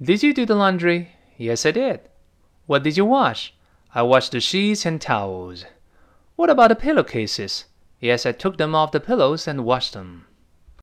Did 0.00 0.22
you 0.22 0.32
do 0.32 0.46
the 0.46 0.54
laundry? 0.54 1.10
Yes, 1.36 1.66
I 1.66 1.72
did. 1.72 2.00
What 2.66 2.82
did 2.82 2.96
you 2.96 3.04
wash? 3.04 3.54
I 3.94 4.02
washed 4.02 4.32
the 4.32 4.40
sheets 4.40 4.86
and 4.86 5.00
towels. 5.00 5.64
What 6.36 6.50
about 6.50 6.68
the 6.68 6.76
pillowcases? 6.76 7.66
Yes, 8.00 8.24
I 8.24 8.32
took 8.32 8.56
them 8.56 8.74
off 8.74 8.92
the 8.92 9.00
pillows 9.00 9.46
and 9.46 9.64
washed 9.64 9.92
them. 9.92 10.26